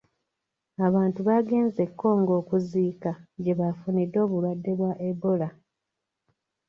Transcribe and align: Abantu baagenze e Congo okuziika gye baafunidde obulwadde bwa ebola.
Abantu 0.87 1.19
baagenze 1.27 1.79
e 1.87 1.91
Congo 2.01 2.31
okuziika 2.41 3.11
gye 3.43 3.57
baafunidde 3.59 4.17
obulwadde 4.25 4.71
bwa 4.79 4.91
ebola. 5.09 5.47